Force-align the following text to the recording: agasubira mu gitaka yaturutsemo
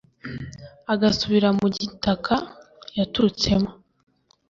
agasubira 0.93 1.49
mu 1.59 1.67
gitaka 1.77 2.35
yaturutsemo 2.97 3.71